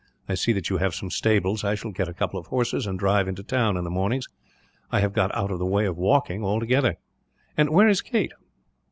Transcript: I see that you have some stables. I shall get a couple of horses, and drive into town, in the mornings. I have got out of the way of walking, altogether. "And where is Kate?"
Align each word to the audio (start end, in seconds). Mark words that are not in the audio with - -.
I 0.27 0.33
see 0.33 0.51
that 0.53 0.67
you 0.71 0.77
have 0.77 0.95
some 0.95 1.11
stables. 1.11 1.63
I 1.63 1.75
shall 1.75 1.91
get 1.91 2.09
a 2.09 2.13
couple 2.15 2.39
of 2.39 2.47
horses, 2.47 2.87
and 2.87 2.97
drive 2.97 3.27
into 3.27 3.43
town, 3.43 3.77
in 3.77 3.83
the 3.83 3.91
mornings. 3.91 4.27
I 4.91 4.99
have 4.99 5.13
got 5.13 5.31
out 5.35 5.51
of 5.51 5.59
the 5.59 5.65
way 5.67 5.85
of 5.85 5.95
walking, 5.95 6.43
altogether. 6.43 6.95
"And 7.55 7.69
where 7.69 7.87
is 7.87 8.01
Kate?" 8.01 8.33